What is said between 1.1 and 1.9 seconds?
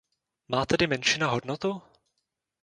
hodnotu?